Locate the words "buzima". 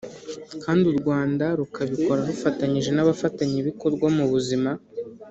4.31-4.71